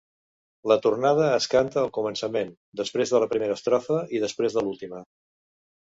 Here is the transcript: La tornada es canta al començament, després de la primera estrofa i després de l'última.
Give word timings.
La 0.71 0.77
tornada 0.85 1.27
es 1.33 1.47
canta 1.51 1.79
al 1.83 1.91
començament, 1.99 2.51
després 2.83 3.15
de 3.17 3.23
la 3.25 3.31
primera 3.35 3.61
estrofa 3.61 4.03
i 4.19 4.23
després 4.25 4.57
de 4.57 4.65
l'última. 4.69 5.07